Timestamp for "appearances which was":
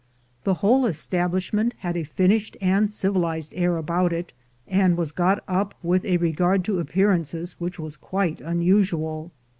6.79-7.97